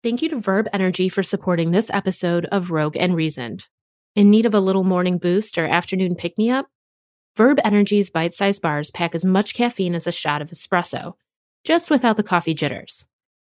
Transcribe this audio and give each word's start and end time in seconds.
Thank 0.00 0.22
you 0.22 0.28
to 0.28 0.38
Verb 0.38 0.68
Energy 0.72 1.08
for 1.08 1.24
supporting 1.24 1.72
this 1.72 1.90
episode 1.92 2.44
of 2.52 2.70
Rogue 2.70 2.96
and 2.96 3.16
Reasoned. 3.16 3.66
In 4.14 4.30
need 4.30 4.46
of 4.46 4.54
a 4.54 4.60
little 4.60 4.84
morning 4.84 5.18
boost 5.18 5.58
or 5.58 5.66
afternoon 5.66 6.14
pick 6.14 6.38
me 6.38 6.52
up? 6.52 6.68
Verb 7.36 7.58
Energy's 7.64 8.08
bite 8.08 8.32
sized 8.32 8.62
bars 8.62 8.92
pack 8.92 9.16
as 9.16 9.24
much 9.24 9.54
caffeine 9.54 9.96
as 9.96 10.06
a 10.06 10.12
shot 10.12 10.40
of 10.40 10.50
espresso, 10.50 11.14
just 11.64 11.90
without 11.90 12.16
the 12.16 12.22
coffee 12.22 12.54
jitters. 12.54 13.06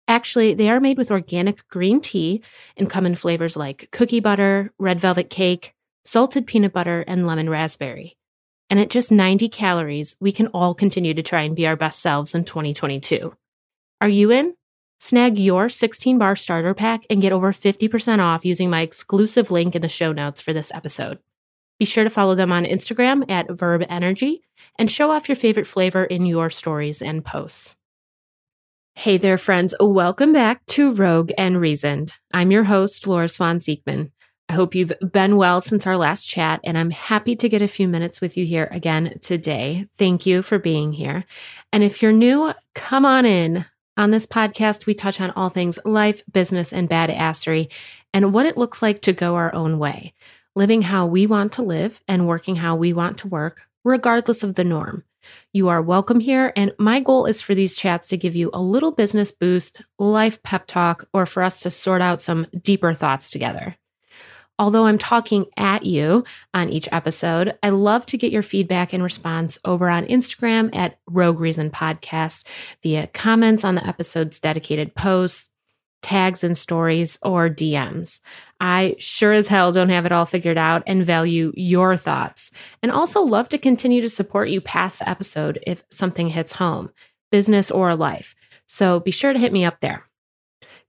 Actually, 0.06 0.54
they 0.54 0.71
are 0.71 0.79
made 0.79 0.96
with 0.96 1.11
organic 1.11 1.66
green 1.66 2.01
tea 2.01 2.41
and 2.77 2.89
come 2.89 3.05
in 3.05 3.16
flavors 3.16 3.57
like 3.57 3.89
cookie 3.91 4.20
butter, 4.20 4.73
red 4.79 5.00
velvet 5.00 5.30
cake, 5.30 5.75
salted 6.05 6.46
peanut 6.46 6.73
butter, 6.73 7.00
and 7.09 7.27
lemon 7.27 7.50
raspberry. 7.50 8.16
And 8.70 8.79
at 8.79 8.91
just 8.91 9.11
90 9.11 9.48
calories, 9.48 10.14
we 10.20 10.30
can 10.30 10.46
all 10.48 10.73
continue 10.73 11.14
to 11.14 11.23
try 11.25 11.43
and 11.43 11.57
be 11.57 11.66
our 11.66 11.75
best 11.75 11.98
selves 11.98 12.32
in 12.32 12.45
2022. 12.45 13.34
Are 14.00 14.09
you 14.09 14.30
in? 14.30 14.55
Snag 15.01 15.39
your 15.39 15.69
16 15.69 16.19
bar 16.19 16.35
starter 16.35 16.75
pack 16.75 17.05
and 17.09 17.23
get 17.23 17.33
over 17.33 17.53
50% 17.53 18.18
off 18.18 18.45
using 18.45 18.68
my 18.68 18.81
exclusive 18.81 19.50
link 19.50 19.77
in 19.77 19.82
the 19.82 19.89
show 19.89 20.11
notes 20.11 20.41
for 20.41 20.53
this 20.53 20.72
episode. 20.75 21.21
Be 21.79 21.85
sure 21.85 22.03
to 22.03 22.11
follow 22.11 22.35
them 22.35 22.50
on 22.50 22.64
Instagram 22.64 23.25
at 23.31 23.49
Verb 23.49 23.85
Energy 23.89 24.43
and 24.77 24.91
show 24.91 25.13
off 25.13 25.29
your 25.29 25.36
favorite 25.36 25.69
flavor 25.69 26.05
in 26.05 26.27
your 26.27 26.50
stories 26.50 27.00
and 27.00 27.25
posts. 27.25 27.77
Hey 28.96 29.19
there, 29.19 29.39
friends. 29.39 29.72
Welcome 29.79 30.32
back 30.32 30.67
to 30.67 30.93
Rogue 30.93 31.30
and 31.39 31.61
Reasoned. 31.61 32.14
I'm 32.34 32.50
your 32.50 32.64
host, 32.64 33.06
Laura 33.06 33.28
Swan 33.28 33.58
Siegman. 33.58 34.11
I 34.48 34.55
hope 34.55 34.75
you've 34.75 34.94
been 35.12 35.36
well 35.36 35.61
since 35.61 35.86
our 35.86 35.97
last 35.97 36.27
chat, 36.27 36.58
and 36.64 36.77
I'm 36.77 36.91
happy 36.91 37.36
to 37.36 37.48
get 37.48 37.62
a 37.62 37.69
few 37.69 37.86
minutes 37.86 38.20
with 38.20 38.36
you 38.36 38.44
here 38.44 38.67
again 38.72 39.19
today. 39.22 39.86
Thank 39.97 40.27
you 40.27 40.42
for 40.42 40.58
being 40.58 40.92
here. 40.92 41.25
And 41.72 41.84
if 41.84 42.03
you're 42.03 42.11
new, 42.11 42.53
come 42.75 43.05
on 43.05 43.25
in. 43.25 43.64
On 43.98 44.12
this 44.12 44.27
podcast, 44.27 44.86
we 44.86 44.94
touch 44.94 45.20
on 45.20 45.33
all 45.33 45.48
things 45.48 45.80
life, 45.84 46.22
business, 46.30 46.72
and 46.72 46.88
badassery 46.88 47.69
and 48.14 48.33
what 48.33 48.47
it 48.47 48.56
looks 48.56 48.80
like 48.80 49.02
to 49.02 49.12
go 49.12 49.34
our 49.34 49.52
own 49.52 49.80
way, 49.80 50.14
living 50.55 50.82
how 50.82 51.05
we 51.05 51.27
want 51.27 51.50
to 51.55 51.62
live 51.62 52.00
and 52.06 52.28
working 52.28 52.55
how 52.55 52.77
we 52.77 52.92
want 52.92 53.18
to 53.18 53.27
work, 53.27 53.66
regardless 53.84 54.44
of 54.44 54.55
the 54.55 54.62
norm. 54.62 55.02
You 55.52 55.66
are 55.66 55.82
welcome 55.82 56.20
here, 56.20 56.52
and 56.55 56.72
my 56.78 57.00
goal 57.00 57.27
is 57.27 57.42
for 57.42 57.56
these 57.56 57.74
chats 57.74 58.06
to 58.10 58.16
give 58.16 58.36
you 58.36 58.50
a 58.55 58.62
little 58.62 58.92
business 58.92 59.32
boost, 59.32 59.82
life 59.98 60.40
pep 60.44 60.68
talk, 60.68 61.08
or 61.12 61.27
for 61.27 61.42
us 61.42 61.58
to 61.62 61.70
sort 61.70 62.00
out 62.00 62.22
some 62.22 62.46
deeper 62.62 62.94
thoughts 62.94 63.33
together. 63.33 63.74
Although 64.59 64.87
I'm 64.87 64.98
talking 64.98 65.47
at 65.56 65.84
you 65.84 66.25
on 66.53 66.69
each 66.69 66.89
episode, 66.91 67.56
I 67.62 67.70
love 67.70 68.06
to 68.06 68.19
get 68.19 68.33
your 68.33 68.42
feedback 68.42 68.92
and 68.92 69.03
response 69.03 69.59
over 69.64 69.89
on 69.89 70.06
Instagram 70.06 70.75
at 70.75 70.98
Rogue 71.06 71.39
Reason 71.39 71.70
Podcast 71.70 72.45
via 72.83 73.06
comments 73.06 73.62
on 73.62 73.77
the 73.77 73.86
episode's 73.86 74.41
dedicated 74.41 74.97
posts, 74.97 75.51
tags 76.03 76.42
and 76.42 76.59
stories, 76.59 77.19
or 77.23 77.48
DMs. 77.48 78.19
I 78.61 78.97
sure 78.98 79.33
as 79.33 79.47
hell 79.47 79.70
don't 79.70 79.91
have 79.91 80.06
it 80.06 80.12
all 80.12 80.27
figured 80.27 80.59
out 80.59 80.83
and 80.86 81.06
value 81.06 81.53
your 81.55 81.97
thoughts. 81.97 82.51
And 82.83 82.91
also 82.91 83.20
love 83.20 83.48
to 83.51 83.59
continue 83.59 84.01
to 84.01 84.11
support 84.11 84.48
you 84.48 84.61
past 84.61 84.98
the 84.98 85.09
episode 85.09 85.62
if 85.67 85.84
something 85.91 86.29
hits 86.29 86.53
home, 86.53 86.91
business 87.31 87.70
or 87.70 87.95
life. 87.95 88.34
So 88.67 88.98
be 88.98 89.12
sure 89.12 89.33
to 89.33 89.39
hit 89.39 89.53
me 89.53 89.64
up 89.64 89.81
there. 89.81 90.08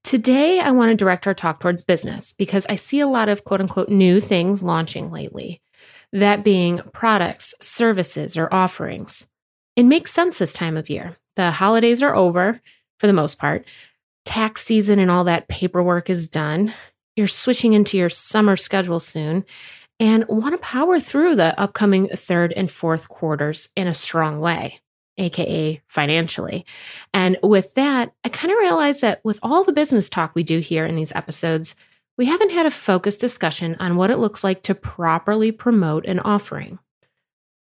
Today, 0.09 0.59
I 0.59 0.71
want 0.71 0.89
to 0.89 0.95
direct 0.95 1.27
our 1.27 1.35
talk 1.35 1.59
towards 1.59 1.83
business 1.83 2.33
because 2.33 2.65
I 2.67 2.73
see 2.73 2.99
a 2.99 3.05
lot 3.05 3.29
of 3.29 3.43
quote 3.43 3.61
unquote 3.61 3.89
new 3.89 4.19
things 4.19 4.63
launching 4.63 5.11
lately. 5.11 5.61
That 6.11 6.43
being 6.43 6.81
products, 6.93 7.53
services, 7.61 8.35
or 8.35 8.51
offerings. 8.51 9.27
It 9.75 9.83
makes 9.83 10.11
sense 10.11 10.39
this 10.39 10.51
time 10.51 10.77
of 10.77 10.89
year. 10.89 11.16
The 11.35 11.51
holidays 11.51 12.01
are 12.01 12.16
over 12.16 12.59
for 12.99 13.05
the 13.05 13.13
most 13.13 13.38
part. 13.38 13.67
Tax 14.25 14.63
season 14.63 14.97
and 14.97 15.11
all 15.11 15.25
that 15.25 15.47
paperwork 15.47 16.09
is 16.09 16.27
done. 16.27 16.73
You're 17.16 17.27
switching 17.27 17.73
into 17.73 17.95
your 17.95 18.09
summer 18.09 18.57
schedule 18.57 18.99
soon 18.99 19.45
and 19.99 20.25
want 20.27 20.55
to 20.55 20.57
power 20.57 20.99
through 20.99 21.35
the 21.35 21.53
upcoming 21.61 22.07
third 22.07 22.51
and 22.53 22.71
fourth 22.71 23.09
quarters 23.09 23.69
in 23.75 23.88
a 23.88 23.94
strong 23.94 24.39
way. 24.39 24.79
AKA 25.19 25.81
financially. 25.88 26.66
And 27.13 27.38
with 27.44 27.74
that, 27.75 28.13
I 28.24 28.30
kind 28.30 28.52
of 28.52 28.59
realized 28.59 29.02
that 29.02 29.22
with 29.24 29.40
all 29.44 29.63
the 29.63 29.74
business 29.74 30.09
talk 30.09 30.34
we 30.34 30.44
do 30.44 30.59
here 30.59 30.85
in 30.85 30.96
these 30.96 31.12
episodes, 31.13 31.75
we 32.18 32.25
haven't 32.25 32.52
had 32.52 32.66
a 32.66 32.72
focused 32.72 33.22
discussion 33.22 33.75
on 33.79 33.96
what 33.96 34.12
it 34.12 34.18
looks 34.18 34.44
like 34.44 34.63
to 34.63 34.75
properly 34.75 35.52
promote 35.52 36.06
an 36.06 36.19
offering. 36.19 36.79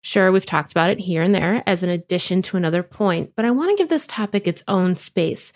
Sure, 0.02 0.32
we've 0.32 0.46
talked 0.46 0.72
about 0.72 0.92
it 0.92 1.00
here 1.00 1.24
and 1.24 1.34
there 1.34 1.64
as 1.66 1.82
an 1.82 1.90
addition 1.90 2.42
to 2.44 2.58
another 2.58 2.84
point, 2.84 3.34
but 3.36 3.44
I 3.44 3.52
want 3.52 3.72
to 3.72 3.76
give 3.76 3.90
this 3.90 4.06
topic 4.06 4.48
its 4.48 4.64
own 4.68 4.98
space 4.98 5.52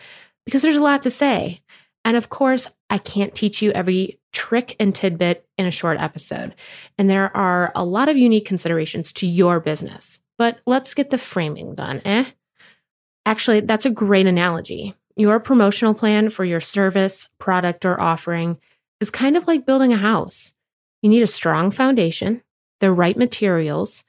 because 0.45 0.63
there's 0.63 0.75
a 0.75 0.83
lot 0.83 1.03
to 1.03 1.11
say. 1.11 1.61
And 2.03 2.17
of 2.17 2.29
course, 2.29 2.67
I 2.89 2.97
can't 2.97 3.35
teach 3.35 3.61
you 3.61 3.71
every 3.71 4.19
trick 4.33 4.75
and 4.79 4.95
tidbit 4.95 5.47
in 5.57 5.65
a 5.65 5.71
short 5.71 5.99
episode. 5.99 6.55
And 6.97 7.09
there 7.09 7.35
are 7.37 7.71
a 7.75 7.85
lot 7.85 8.09
of 8.09 8.17
unique 8.17 8.45
considerations 8.45 9.13
to 9.13 9.27
your 9.27 9.59
business. 9.59 10.19
But 10.39 10.61
let's 10.65 10.95
get 10.95 11.11
the 11.11 11.17
framing 11.17 11.75
done, 11.75 12.01
eh? 12.05 12.23
Actually, 13.25 13.59
that's 13.59 13.85
a 13.85 13.91
great 13.91 14.25
analogy. 14.25 14.95
Your 15.17 15.39
promotional 15.41 15.93
plan 15.93 16.29
for 16.29 16.45
your 16.45 16.61
service, 16.61 17.27
product, 17.37 17.85
or 17.85 17.99
offering 17.99 18.57
is 19.01 19.11
kind 19.11 19.35
of 19.35 19.47
like 19.47 19.65
building 19.65 19.91
a 19.91 19.97
house. 19.97 20.53
You 21.01 21.09
need 21.09 21.23
a 21.23 21.27
strong 21.27 21.71
foundation, 21.71 22.41
the 22.79 22.91
right 22.91 23.17
materials, 23.17 24.05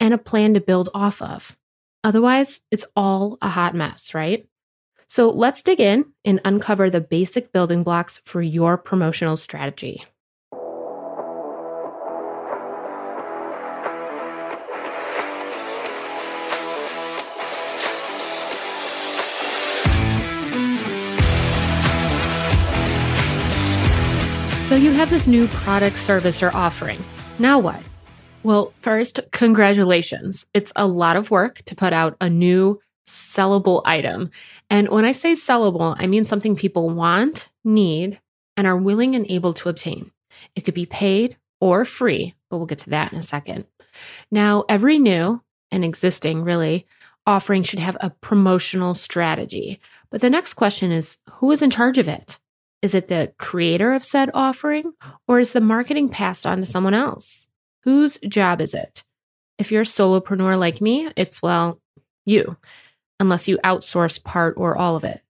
and 0.00 0.14
a 0.14 0.18
plan 0.18 0.54
to 0.54 0.60
build 0.60 0.88
off 0.94 1.20
of. 1.20 1.56
Otherwise, 2.02 2.62
it's 2.70 2.86
all 2.96 3.36
a 3.42 3.50
hot 3.50 3.74
mess, 3.74 4.14
right? 4.14 4.46
So 5.06 5.28
let's 5.28 5.62
dig 5.62 5.80
in 5.80 6.06
and 6.24 6.40
uncover 6.46 6.88
the 6.88 7.00
basic 7.02 7.52
building 7.52 7.82
blocks 7.82 8.22
for 8.24 8.40
your 8.40 8.78
promotional 8.78 9.36
strategy. 9.36 10.04
This 25.14 25.28
new 25.28 25.46
product, 25.46 25.96
service, 25.96 26.42
or 26.42 26.50
offering. 26.56 26.98
Now 27.38 27.60
what? 27.60 27.80
Well, 28.42 28.72
first, 28.78 29.20
congratulations. 29.30 30.44
It's 30.52 30.72
a 30.74 30.88
lot 30.88 31.14
of 31.14 31.30
work 31.30 31.62
to 31.66 31.76
put 31.76 31.92
out 31.92 32.16
a 32.20 32.28
new 32.28 32.80
sellable 33.06 33.80
item. 33.84 34.32
And 34.70 34.88
when 34.88 35.04
I 35.04 35.12
say 35.12 35.34
sellable, 35.34 35.94
I 36.00 36.08
mean 36.08 36.24
something 36.24 36.56
people 36.56 36.90
want, 36.90 37.52
need, 37.62 38.20
and 38.56 38.66
are 38.66 38.76
willing 38.76 39.14
and 39.14 39.24
able 39.30 39.54
to 39.54 39.68
obtain. 39.68 40.10
It 40.56 40.62
could 40.62 40.74
be 40.74 40.84
paid 40.84 41.36
or 41.60 41.84
free, 41.84 42.34
but 42.50 42.56
we'll 42.56 42.66
get 42.66 42.78
to 42.78 42.90
that 42.90 43.12
in 43.12 43.18
a 43.20 43.22
second. 43.22 43.66
Now, 44.32 44.64
every 44.68 44.98
new 44.98 45.44
and 45.70 45.84
existing, 45.84 46.42
really, 46.42 46.88
offering 47.24 47.62
should 47.62 47.78
have 47.78 47.96
a 48.00 48.10
promotional 48.10 48.96
strategy. 48.96 49.78
But 50.10 50.22
the 50.22 50.30
next 50.30 50.54
question 50.54 50.90
is 50.90 51.18
who 51.34 51.52
is 51.52 51.62
in 51.62 51.70
charge 51.70 51.98
of 51.98 52.08
it? 52.08 52.40
Is 52.84 52.92
it 52.92 53.08
the 53.08 53.32
creator 53.38 53.94
of 53.94 54.04
said 54.04 54.30
offering, 54.34 54.92
or 55.26 55.38
is 55.38 55.52
the 55.52 55.62
marketing 55.62 56.10
passed 56.10 56.44
on 56.44 56.58
to 56.58 56.66
someone 56.66 56.92
else? 56.92 57.48
Whose 57.84 58.18
job 58.18 58.60
is 58.60 58.74
it? 58.74 59.04
If 59.56 59.72
you're 59.72 59.80
a 59.80 59.86
solopreneur 59.86 60.58
like 60.58 60.82
me, 60.82 61.10
it's, 61.16 61.40
well, 61.40 61.80
you, 62.26 62.58
unless 63.18 63.48
you 63.48 63.56
outsource 63.64 64.22
part 64.22 64.56
or 64.58 64.76
all 64.76 64.96
of 64.96 65.04
it. 65.04 65.22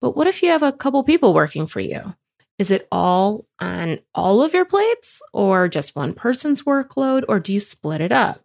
But 0.00 0.16
what 0.16 0.26
if 0.26 0.42
you 0.42 0.48
have 0.48 0.64
a 0.64 0.72
couple 0.72 1.04
people 1.04 1.32
working 1.32 1.64
for 1.66 1.78
you? 1.78 2.16
Is 2.58 2.72
it 2.72 2.88
all 2.90 3.46
on 3.60 4.00
all 4.12 4.42
of 4.42 4.52
your 4.52 4.64
plates, 4.64 5.22
or 5.32 5.68
just 5.68 5.94
one 5.94 6.12
person's 6.12 6.62
workload, 6.62 7.22
or 7.28 7.38
do 7.38 7.52
you 7.52 7.60
split 7.60 8.00
it 8.00 8.10
up? 8.10 8.42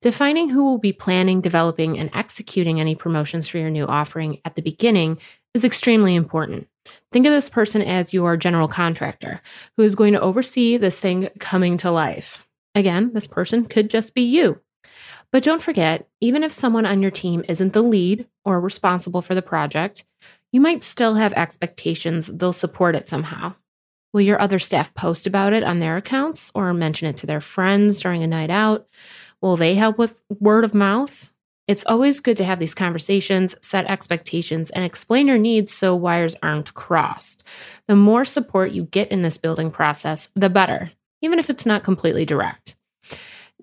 Defining 0.00 0.48
who 0.48 0.64
will 0.64 0.78
be 0.78 0.94
planning, 0.94 1.42
developing, 1.42 1.98
and 1.98 2.08
executing 2.14 2.80
any 2.80 2.94
promotions 2.94 3.46
for 3.46 3.58
your 3.58 3.68
new 3.68 3.84
offering 3.84 4.40
at 4.46 4.54
the 4.54 4.62
beginning 4.62 5.18
is 5.52 5.66
extremely 5.66 6.14
important. 6.14 6.66
Think 7.12 7.26
of 7.26 7.32
this 7.32 7.48
person 7.48 7.82
as 7.82 8.12
your 8.12 8.36
general 8.36 8.68
contractor 8.68 9.40
who 9.76 9.82
is 9.82 9.94
going 9.94 10.12
to 10.12 10.20
oversee 10.20 10.76
this 10.76 11.00
thing 11.00 11.28
coming 11.38 11.76
to 11.78 11.90
life. 11.90 12.48
Again, 12.74 13.12
this 13.12 13.26
person 13.26 13.66
could 13.66 13.90
just 13.90 14.14
be 14.14 14.22
you. 14.22 14.60
But 15.32 15.42
don't 15.42 15.62
forget, 15.62 16.08
even 16.20 16.42
if 16.42 16.52
someone 16.52 16.86
on 16.86 17.02
your 17.02 17.10
team 17.10 17.44
isn't 17.48 17.72
the 17.72 17.82
lead 17.82 18.26
or 18.44 18.60
responsible 18.60 19.22
for 19.22 19.34
the 19.34 19.42
project, 19.42 20.04
you 20.52 20.60
might 20.60 20.82
still 20.82 21.14
have 21.14 21.32
expectations 21.34 22.26
they'll 22.26 22.52
support 22.52 22.94
it 22.94 23.08
somehow. 23.08 23.54
Will 24.12 24.22
your 24.22 24.40
other 24.40 24.58
staff 24.58 24.92
post 24.94 25.26
about 25.26 25.52
it 25.52 25.62
on 25.62 25.78
their 25.78 25.96
accounts 25.96 26.50
or 26.54 26.74
mention 26.74 27.08
it 27.08 27.16
to 27.18 27.26
their 27.26 27.40
friends 27.40 28.00
during 28.00 28.24
a 28.24 28.26
night 28.26 28.50
out? 28.50 28.88
Will 29.40 29.56
they 29.56 29.76
help 29.76 29.98
with 29.98 30.22
word 30.28 30.64
of 30.64 30.74
mouth? 30.74 31.32
It's 31.70 31.86
always 31.86 32.18
good 32.18 32.36
to 32.38 32.44
have 32.44 32.58
these 32.58 32.74
conversations, 32.74 33.54
set 33.62 33.86
expectations, 33.86 34.70
and 34.70 34.84
explain 34.84 35.28
your 35.28 35.38
needs 35.38 35.70
so 35.70 35.94
wires 35.94 36.34
aren't 36.42 36.74
crossed. 36.74 37.44
The 37.86 37.94
more 37.94 38.24
support 38.24 38.72
you 38.72 38.86
get 38.86 39.12
in 39.12 39.22
this 39.22 39.38
building 39.38 39.70
process, 39.70 40.30
the 40.34 40.50
better, 40.50 40.90
even 41.22 41.38
if 41.38 41.48
it's 41.48 41.64
not 41.64 41.84
completely 41.84 42.24
direct. 42.24 42.74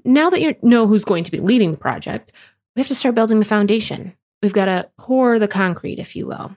Now 0.06 0.30
that 0.30 0.40
you 0.40 0.56
know 0.62 0.88
who's 0.88 1.04
going 1.04 1.26
to 1.26 1.32
be 1.32 1.42
leading 1.42 1.72
the 1.72 1.78
project, 1.78 2.32
we 2.78 2.80
have 2.80 2.88
to 2.88 2.96
start 2.96 3.14
building 3.14 3.40
the 3.40 3.46
foundation. 3.46 4.16
We've 4.42 4.54
got 4.54 4.66
to 4.68 4.90
pour 4.98 5.38
the 5.38 5.50
concrete, 5.50 6.00
if 6.00 6.16
you 6.16 6.28
will. 6.28 6.56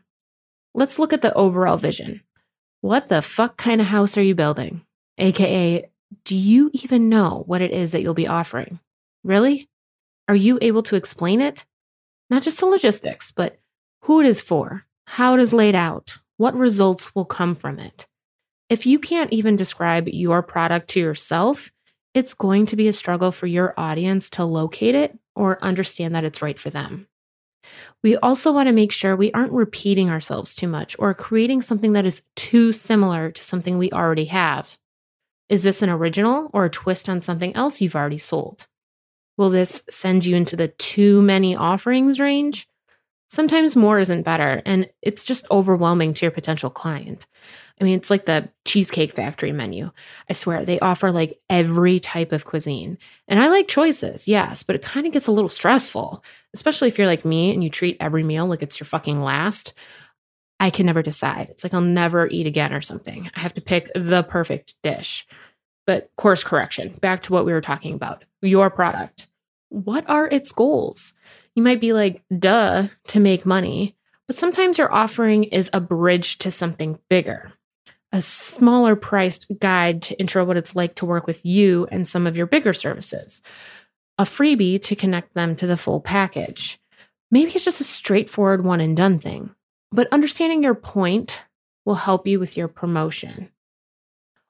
Let's 0.73 1.00
look 1.00 1.12
at 1.12 1.20
the 1.20 1.35
overall 1.35 1.79
vision. 1.79 2.20
What 2.81 3.08
the 3.08 3.23
fuck 3.23 3.56
kind 3.56 3.81
of 3.81 3.88
house 3.88 4.17
are 4.17 4.23
you 4.23 4.37
building? 4.37 4.82
AKA, 5.19 5.91
do 6.25 6.37
you 6.37 6.70
even 6.75 7.08
know 7.08 7.43
what 7.47 7.61
it 7.61 7.73
is 7.73 7.91
that 7.91 8.02
you'll 8.02 8.14
be 8.14 8.29
offering? 8.29 8.79
Really? 9.25 9.69
Are 10.31 10.37
you 10.37 10.61
able 10.62 10.85
to 10.85 10.94
explain 10.94 11.41
it? 11.41 11.67
Not 12.31 12.44
just 12.44 12.61
the 12.61 12.67
logistics, 12.67 13.32
but 13.32 13.59
who 14.03 14.21
it 14.21 14.27
is 14.27 14.41
for, 14.41 14.87
how 15.09 15.35
it 15.35 15.41
is 15.41 15.53
laid 15.53 15.75
out, 15.75 16.19
what 16.37 16.55
results 16.55 17.17
will 17.17 17.25
come 17.25 17.56
from 17.56 17.81
it. 17.81 18.06
If 18.69 18.87
you 18.87 19.00
can't 19.00 19.32
even 19.32 19.56
describe 19.56 20.06
your 20.06 20.41
product 20.44 20.87
to 20.91 21.00
yourself, 21.00 21.73
it's 22.15 22.32
going 22.32 22.67
to 22.67 22.77
be 22.77 22.87
a 22.87 22.93
struggle 22.93 23.32
for 23.32 23.49
your 23.49 23.75
audience 23.77 24.31
to 24.31 24.44
locate 24.44 24.94
it 24.94 25.19
or 25.35 25.65
understand 25.65 26.15
that 26.15 26.23
it's 26.23 26.43
right 26.43 26.61
for 26.61 26.71
them. 26.71 27.09
We 28.05 28.17
also 28.17 28.53
want 28.53 28.69
to 28.69 28.73
make 28.73 28.93
sure 28.93 29.17
we 29.17 29.33
aren't 29.33 29.50
repeating 29.50 30.11
ourselves 30.11 30.55
too 30.55 30.69
much 30.69 30.94
or 31.00 31.12
creating 31.12 31.62
something 31.62 31.94
that 31.94 32.06
is 32.06 32.23
too 32.37 32.71
similar 32.71 33.33
to 33.33 33.43
something 33.43 33.79
we 33.79 33.91
already 33.91 34.26
have. 34.26 34.79
Is 35.49 35.65
this 35.65 35.83
an 35.83 35.91
original 35.91 36.50
or 36.53 36.67
a 36.67 36.71
twist 36.71 37.09
on 37.09 37.21
something 37.21 37.53
else 37.56 37.81
you've 37.81 37.97
already 37.97 38.19
sold? 38.19 38.69
Will 39.40 39.48
this 39.48 39.82
send 39.88 40.26
you 40.26 40.37
into 40.37 40.54
the 40.54 40.69
too 40.69 41.22
many 41.22 41.56
offerings 41.56 42.20
range? 42.20 42.69
Sometimes 43.31 43.75
more 43.75 43.98
isn't 43.98 44.20
better, 44.20 44.60
and 44.66 44.87
it's 45.00 45.25
just 45.25 45.50
overwhelming 45.50 46.12
to 46.12 46.26
your 46.26 46.31
potential 46.31 46.69
client. 46.69 47.26
I 47.81 47.84
mean, 47.84 47.96
it's 47.96 48.10
like 48.10 48.26
the 48.26 48.50
Cheesecake 48.66 49.12
Factory 49.12 49.52
menu. 49.52 49.92
I 50.28 50.34
swear, 50.34 50.66
they 50.66 50.78
offer 50.81 51.10
like 51.10 51.40
every 51.48 52.00
type 52.00 52.32
of 52.32 52.44
cuisine. 52.44 52.98
And 53.28 53.40
I 53.40 53.48
like 53.48 53.66
choices, 53.66 54.28
yes, 54.28 54.62
but 54.62 54.76
it 54.76 54.82
kind 54.82 55.06
of 55.06 55.14
gets 55.14 55.26
a 55.26 55.32
little 55.32 55.48
stressful, 55.48 56.22
especially 56.52 56.88
if 56.88 56.98
you're 56.98 57.06
like 57.06 57.25
me 57.25 57.54
and 57.54 57.64
you 57.64 57.70
treat 57.70 57.96
every 57.98 58.22
meal 58.22 58.44
like 58.44 58.62
it's 58.62 58.78
your 58.78 58.84
fucking 58.84 59.22
last. 59.22 59.72
I 60.58 60.69
can 60.69 60.84
never 60.84 61.00
decide. 61.00 61.48
It's 61.48 61.64
like 61.64 61.72
I'll 61.72 61.81
never 61.81 62.28
eat 62.28 62.46
again 62.46 62.75
or 62.75 62.82
something. 62.82 63.31
I 63.34 63.40
have 63.40 63.54
to 63.54 63.62
pick 63.62 63.90
the 63.94 64.22
perfect 64.22 64.75
dish. 64.82 65.26
But 65.87 66.10
course 66.16 66.44
correction, 66.44 66.92
back 67.00 67.22
to 67.22 67.32
what 67.32 67.46
we 67.46 67.54
were 67.54 67.62
talking 67.62 67.94
about 67.94 68.26
your 68.42 68.69
product. 68.69 69.28
What 69.70 70.08
are 70.08 70.28
its 70.28 70.52
goals? 70.52 71.14
You 71.55 71.62
might 71.62 71.81
be 71.81 71.93
like, 71.93 72.22
duh, 72.37 72.88
to 73.08 73.20
make 73.20 73.46
money. 73.46 73.96
But 74.26 74.37
sometimes 74.37 74.78
your 74.78 74.93
offering 74.93 75.44
is 75.44 75.70
a 75.72 75.81
bridge 75.81 76.38
to 76.38 76.50
something 76.50 76.99
bigger 77.08 77.52
a 78.12 78.22
smaller 78.22 78.96
priced 78.96 79.46
guide 79.61 80.02
to 80.02 80.19
intro 80.19 80.44
what 80.44 80.56
it's 80.56 80.75
like 80.75 80.96
to 80.96 81.06
work 81.06 81.26
with 81.26 81.46
you 81.46 81.87
and 81.90 82.08
some 82.08 82.26
of 82.26 82.37
your 82.37 82.46
bigger 82.46 82.72
services, 82.72 83.40
a 84.19 84.25
freebie 84.25 84.82
to 84.82 84.96
connect 84.96 85.34
them 85.34 85.55
to 85.56 85.67
the 85.67 85.76
full 85.76 86.00
package. 86.00 86.81
Maybe 87.31 87.52
it's 87.52 87.64
just 87.64 87.81
a 87.81 87.84
straightforward 87.84 88.64
one 88.64 88.81
and 88.81 88.96
done 88.96 89.19
thing, 89.19 89.55
but 89.93 90.08
understanding 90.12 90.62
your 90.62 90.75
point 90.75 91.43
will 91.84 91.94
help 91.94 92.26
you 92.26 92.40
with 92.40 92.56
your 92.56 92.69
promotion. 92.69 93.50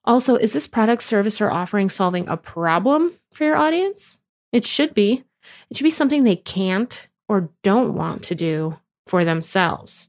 Also, 0.04 0.36
is 0.36 0.54
this 0.54 0.66
product, 0.66 1.02
service, 1.02 1.40
or 1.42 1.50
offering 1.50 1.90
solving 1.90 2.26
a 2.26 2.36
problem 2.38 3.12
for 3.30 3.44
your 3.44 3.56
audience? 3.56 4.19
It 4.52 4.64
should 4.64 4.94
be. 4.94 5.24
It 5.70 5.76
should 5.76 5.84
be 5.84 5.90
something 5.90 6.24
they 6.24 6.36
can't 6.36 7.08
or 7.28 7.50
don't 7.62 7.94
want 7.94 8.22
to 8.24 8.34
do 8.34 8.78
for 9.06 9.24
themselves. 9.24 10.08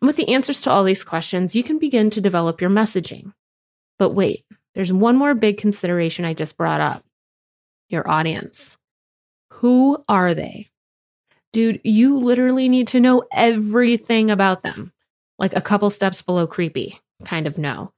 And 0.00 0.06
with 0.06 0.16
the 0.16 0.28
answers 0.28 0.60
to 0.62 0.70
all 0.70 0.84
these 0.84 1.04
questions, 1.04 1.54
you 1.54 1.62
can 1.62 1.78
begin 1.78 2.10
to 2.10 2.20
develop 2.20 2.60
your 2.60 2.70
messaging. 2.70 3.32
But 3.98 4.10
wait, 4.10 4.44
there's 4.74 4.92
one 4.92 5.16
more 5.16 5.34
big 5.34 5.58
consideration 5.58 6.24
I 6.24 6.34
just 6.34 6.56
brought 6.56 6.80
up 6.80 7.04
your 7.88 8.08
audience. 8.08 8.78
Who 9.54 10.02
are 10.08 10.32
they? 10.32 10.70
Dude, 11.52 11.80
you 11.82 12.16
literally 12.16 12.68
need 12.68 12.88
to 12.88 13.00
know 13.00 13.24
everything 13.32 14.30
about 14.30 14.62
them, 14.62 14.92
like 15.38 15.54
a 15.54 15.60
couple 15.60 15.90
steps 15.90 16.22
below 16.22 16.46
creepy, 16.46 17.00
kind 17.24 17.46
of 17.46 17.58
know. 17.58 17.92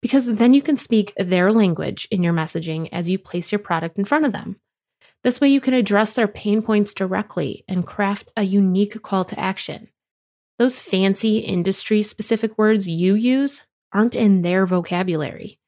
Because 0.00 0.26
then 0.26 0.54
you 0.54 0.62
can 0.62 0.76
speak 0.76 1.12
their 1.16 1.52
language 1.52 2.06
in 2.10 2.22
your 2.22 2.32
messaging 2.32 2.88
as 2.92 3.10
you 3.10 3.18
place 3.18 3.50
your 3.50 3.58
product 3.58 3.98
in 3.98 4.04
front 4.04 4.24
of 4.24 4.32
them. 4.32 4.56
This 5.24 5.40
way, 5.40 5.48
you 5.48 5.60
can 5.60 5.74
address 5.74 6.12
their 6.12 6.28
pain 6.28 6.60
points 6.60 6.92
directly 6.92 7.64
and 7.66 7.86
craft 7.86 8.30
a 8.36 8.42
unique 8.42 9.02
call 9.02 9.24
to 9.24 9.40
action. 9.40 9.88
Those 10.58 10.80
fancy 10.80 11.38
industry 11.38 12.02
specific 12.02 12.56
words 12.58 12.86
you 12.86 13.14
use 13.14 13.66
aren't 13.92 14.14
in 14.14 14.42
their 14.42 14.66
vocabulary. 14.66 15.58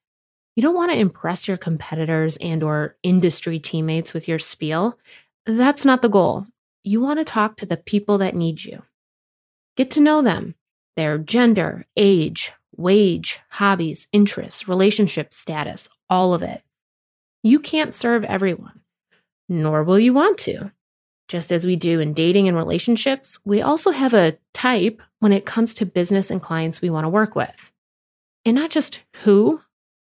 You 0.55 0.63
don't 0.63 0.75
want 0.75 0.93
to 0.93 0.99
impress 0.99 1.49
your 1.49 1.57
competitors 1.57 2.37
and 2.37 2.63
or 2.63 2.97
industry 3.03 3.59
teammates 3.59 4.15
with 4.15 4.29
your 4.29 4.39
spiel. 4.39 4.99
That's 5.47 5.85
not 5.85 6.03
the 6.03 6.09
goal. 6.09 6.47
You 6.85 7.01
want 7.01 7.19
to 7.19 7.25
talk 7.25 7.57
to 7.57 7.67
the 7.67 7.77
people 7.77 8.19
that 8.19 8.35
need 8.35 8.63
you. 8.63 8.83
Get 9.77 9.91
to 9.93 10.01
know 10.01 10.23
them, 10.23 10.55
their 10.97 11.19
gender, 11.19 11.85
age, 11.97 12.53
wage, 12.77 13.41
hobbies, 13.51 14.07
interests, 14.13 14.69
relationship 14.69 15.33
status, 15.33 15.89
all 16.09 16.35
of 16.35 16.43
it. 16.43 16.63
You 17.43 17.59
can't 17.59 17.95
serve 17.95 18.25
everyone, 18.25 18.81
nor 19.49 19.83
will 19.85 19.99
you 19.99 20.13
want 20.13 20.39
to. 20.39 20.71
Just 21.29 21.51
as 21.51 21.67
we 21.67 21.75
do 21.75 21.99
in 21.99 22.15
dating 22.15 22.47
and 22.47 22.57
relationships, 22.57 23.39
we 23.45 23.61
also 23.61 23.91
have 23.91 24.15
a 24.15 24.39
type 24.55 25.03
when 25.19 25.33
it 25.33 25.45
comes 25.45 25.75
to 25.75 25.87
business 25.87 26.31
and 26.31 26.41
clients 26.41 26.81
we 26.81 26.91
want 26.91 27.05
to 27.05 27.09
work 27.09 27.35
with. 27.35 27.73
And 28.45 28.55
not 28.55 28.71
just 28.71 29.03
who, 29.25 29.61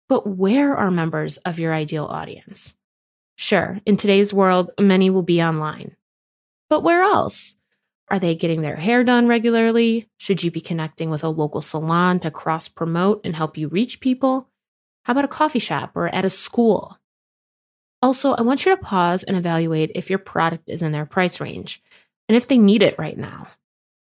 but 0.09 0.27
where 0.27 0.77
are 0.77 0.91
members 0.91 1.39
of 1.39 1.59
your 1.59 1.73
ideal 1.73 2.05
audience? 2.05 2.75
Sure, 3.37 3.79
in 3.87 3.97
today's 3.97 4.35
world, 4.35 4.71
many 4.79 5.09
will 5.09 5.23
be 5.23 5.43
online. 5.43 5.97
But 6.69 6.83
where 6.83 7.03
else? 7.03 7.57
Are 8.09 8.19
they 8.19 8.35
getting 8.35 8.61
their 8.61 8.77
hair 8.77 9.03
done 9.03 9.27
regularly? 9.27 10.09
Should 10.19 10.45
you 10.45 10.51
be 10.51 10.61
connecting 10.61 11.09
with 11.09 11.25
a 11.25 11.29
local 11.29 11.63
salon 11.63 12.21
to 12.21 12.31
cross 12.31 12.69
promote 12.69 13.23
and 13.25 13.35
help 13.35 13.57
you 13.57 13.69
reach 13.69 14.01
people? 14.01 14.51
How 15.05 15.13
about 15.13 15.25
a 15.25 15.29
coffee 15.29 15.59
shop 15.59 15.93
or 15.95 16.09
at 16.09 16.25
a 16.25 16.31
school? 16.31 16.99
Also, 18.05 18.35
I 18.35 18.43
want 18.43 18.67
you 18.67 18.77
to 18.77 18.83
pause 18.83 19.23
and 19.23 19.35
evaluate 19.35 19.91
if 19.95 20.11
your 20.11 20.19
product 20.19 20.69
is 20.69 20.83
in 20.83 20.93
their 20.93 21.07
price 21.07 21.41
range 21.41 21.83
and 22.29 22.37
if 22.37 22.47
they 22.47 22.59
need 22.59 22.83
it 22.83 22.99
right 22.99 23.17
now. 23.17 23.47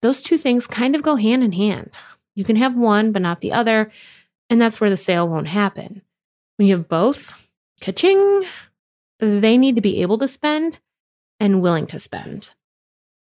Those 0.00 0.22
two 0.22 0.38
things 0.38 0.68
kind 0.68 0.94
of 0.94 1.02
go 1.02 1.16
hand 1.16 1.42
in 1.42 1.50
hand. 1.50 1.90
You 2.36 2.44
can 2.44 2.54
have 2.54 2.76
one, 2.76 3.10
but 3.10 3.20
not 3.20 3.40
the 3.40 3.50
other, 3.50 3.90
and 4.48 4.60
that's 4.60 4.80
where 4.80 4.90
the 4.90 4.96
sale 4.96 5.28
won't 5.28 5.48
happen. 5.48 6.02
When 6.56 6.68
you 6.68 6.76
have 6.76 6.88
both, 6.88 7.44
ka-ching, 7.80 8.44
they 9.18 9.58
need 9.58 9.74
to 9.74 9.82
be 9.82 10.02
able 10.02 10.18
to 10.18 10.28
spend 10.28 10.78
and 11.40 11.60
willing 11.60 11.88
to 11.88 11.98
spend. 11.98 12.52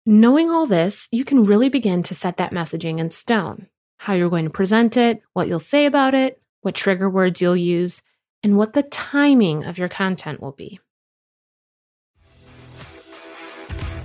Knowing 0.06 0.50
all 0.50 0.68
this, 0.68 1.10
you 1.12 1.26
can 1.26 1.44
really 1.44 1.68
begin 1.68 2.02
to 2.04 2.16
set 2.16 2.38
that 2.38 2.54
messaging 2.54 3.00
in 3.00 3.10
stone 3.10 3.68
how 3.98 4.14
you're 4.14 4.30
going 4.30 4.46
to 4.46 4.52
present 4.52 4.96
it, 4.96 5.22
what 5.34 5.50
you'll 5.50 5.60
say 5.60 5.86
about 5.86 6.14
it, 6.14 6.42
what 6.62 6.76
trigger 6.76 7.10
words 7.10 7.42
you'll 7.42 7.58
use, 7.58 8.02
and 8.46 8.60
what 8.60 8.74
the 8.74 8.84
timing 8.84 9.64
of 9.64 9.80
your 9.80 9.90
content 9.90 10.40
will 10.40 10.52
be. 10.52 10.80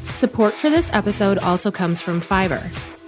Support 0.04 0.54
for 0.54 0.70
this 0.70 0.90
episode 0.94 1.36
also 1.36 1.70
comes 1.70 2.00
from 2.00 2.22
Fiverr. 2.22 2.62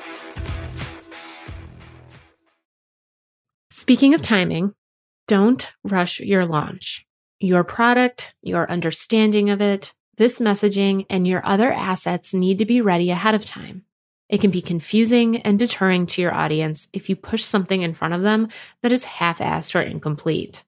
Speaking 3.70 4.14
of 4.14 4.22
timing, 4.22 4.74
don't 5.28 5.72
rush 5.84 6.20
your 6.20 6.46
launch 6.46 7.06
your 7.40 7.64
product, 7.64 8.34
your 8.42 8.70
understanding 8.70 9.50
of 9.50 9.62
it, 9.62 9.94
this 10.18 10.40
messaging, 10.40 11.06
and 11.10 11.28
your 11.28 11.46
other 11.46 11.72
assets 11.72 12.34
need 12.34 12.58
to 12.58 12.66
be 12.66 12.82
ready 12.82 13.10
ahead 13.10 13.36
of 13.36 13.46
time. 13.46 13.86
It 14.28 14.42
can 14.42 14.52
be 14.52 14.62
confusing 14.62 15.42
and 15.42 15.58
deterring 15.58 16.06
to 16.08 16.22
your 16.22 16.34
audience 16.34 16.88
if 16.94 17.10
you 17.10 17.16
push 17.16 17.44
something 17.44 17.82
in 17.82 17.94
front 17.94 18.14
of 18.14 18.22
them 18.22 18.50
that 18.84 18.92
is 18.92 19.06
half 19.06 19.40
assed 19.40 19.74
or 19.74 19.82
incomplete. 19.82 20.64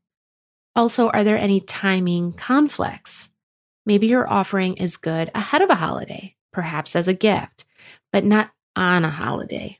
Also, 0.76 1.10
are 1.10 1.24
there 1.24 1.38
any 1.38 1.60
timing 1.60 2.34
conflicts? 2.34 3.30
Maybe 3.86 4.08
your 4.08 4.32
offering 4.32 4.76
is 4.76 4.98
good 4.98 5.30
ahead 5.36 5.62
of 5.62 5.70
a 5.70 5.76
holiday, 5.76 6.36
perhaps 6.54 6.96
as 6.96 7.08
a 7.08 7.14
gift, 7.14 7.66
but 8.12 8.24
not 8.24 8.52
on 8.76 9.04
a 9.06 9.10
holiday. 9.10 9.78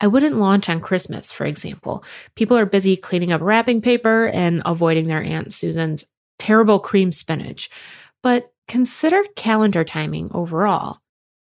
I 0.00 0.06
wouldn't 0.06 0.38
launch 0.38 0.68
on 0.68 0.80
Christmas, 0.80 1.30
for 1.30 1.44
example. 1.44 2.02
People 2.34 2.56
are 2.56 2.64
busy 2.64 2.96
cleaning 2.96 3.32
up 3.32 3.42
wrapping 3.42 3.82
paper 3.82 4.28
and 4.28 4.62
avoiding 4.64 5.06
their 5.06 5.22
Aunt 5.22 5.52
Susan's 5.52 6.04
terrible 6.40 6.80
cream 6.80 7.12
spinach. 7.12 7.70
But 8.22 8.52
consider 8.66 9.22
calendar 9.36 9.84
timing 9.84 10.30
overall. 10.34 10.98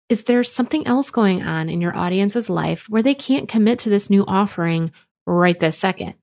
Is 0.10 0.24
there 0.24 0.44
something 0.44 0.86
else 0.88 1.12
going 1.12 1.44
on 1.44 1.70
in 1.70 1.82
your 1.82 1.96
audience's 1.96 2.50
life 2.50 2.90
where 2.90 3.04
they 3.04 3.14
can't 3.14 3.48
commit 3.48 3.80
to 3.80 3.90
this 3.90 4.10
new 4.10 4.26
offering 4.28 4.92
right 5.26 5.60
this 5.60 5.78
second? 5.78 6.16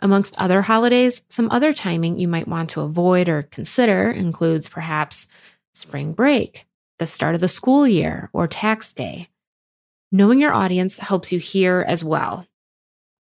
Amongst 0.00 0.38
other 0.38 0.62
holidays, 0.62 1.22
some 1.28 1.50
other 1.50 1.72
timing 1.72 2.18
you 2.18 2.28
might 2.28 2.48
want 2.48 2.70
to 2.70 2.80
avoid 2.80 3.28
or 3.28 3.42
consider 3.42 4.10
includes 4.10 4.68
perhaps 4.68 5.28
spring 5.74 6.12
break, 6.12 6.66
the 6.98 7.06
start 7.06 7.34
of 7.34 7.40
the 7.40 7.48
school 7.48 7.86
year, 7.86 8.30
or 8.32 8.46
tax 8.46 8.92
day. 8.92 9.28
Knowing 10.10 10.38
your 10.38 10.52
audience 10.52 10.98
helps 10.98 11.32
you 11.32 11.38
here 11.38 11.84
as 11.86 12.02
well. 12.02 12.46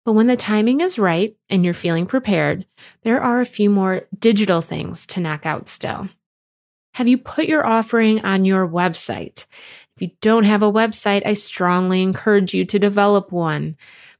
But 0.08 0.14
when 0.14 0.28
the 0.28 0.38
timing 0.38 0.80
is 0.80 0.98
right 0.98 1.36
and 1.50 1.66
you're 1.66 1.74
feeling 1.74 2.06
prepared, 2.06 2.66
there 3.04 3.20
are 3.20 3.42
a 3.42 3.46
few 3.46 3.70
more 3.70 4.08
digital 4.18 4.62
things 4.62 5.06
to 5.08 5.20
knock 5.20 5.46
out 5.46 5.68
still. 5.68 6.08
Have 6.94 7.10
you 7.10 7.18
put 7.18 7.48
your 7.48 7.68
offering 7.68 8.24
on 8.24 8.46
your 8.46 8.66
website? 8.66 9.44
If 9.98 10.02
you 10.02 10.12
don't 10.22 10.46
have 10.46 10.64
a 10.64 10.72
website, 10.72 11.24
I 11.26 11.34
strongly 11.34 12.02
encourage 12.02 12.54
you 12.54 12.64
to 12.64 12.80
develop 12.80 13.34
one. 13.34 13.76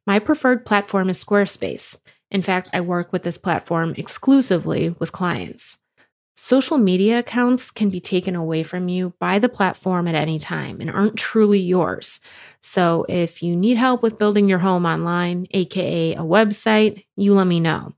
My 0.06 0.20
preferred 0.20 0.66
platform 0.66 1.10
is 1.10 1.24
Squarespace. 1.24 1.98
In 2.30 2.42
fact, 2.42 2.70
I 2.74 2.82
work 2.82 3.14
with 3.14 3.24
this 3.24 3.38
platform 3.38 3.94
exclusively 3.96 4.94
with 5.00 5.14
clients. 5.14 5.78
Social 6.40 6.78
media 6.78 7.18
accounts 7.18 7.72
can 7.72 7.90
be 7.90 8.00
taken 8.00 8.36
away 8.36 8.62
from 8.62 8.90
you 8.90 9.12
by 9.20 9.40
the 9.40 9.50
platform 9.50 10.08
at 10.08 10.14
any 10.14 10.38
time 10.38 10.80
and 10.80 10.90
aren't 10.90 11.18
truly 11.18 11.58
yours. 11.58 12.20
So 12.62 13.08
if 13.10 13.42
you 13.42 13.56
need 13.56 13.76
help 13.76 14.04
with 14.04 14.20
building 14.20 14.48
your 14.48 14.60
home 14.60 14.86
online, 14.86 15.48
aka 15.50 16.14
a 16.14 16.22
website, 16.22 17.06
you 17.16 17.34
let 17.34 17.48
me 17.48 17.60
know. 17.60 17.94